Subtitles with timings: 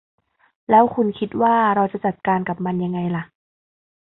[0.69, 3.23] แล้วคุณคิดว่าเราจะจัดการกับมันยังไงล่ะ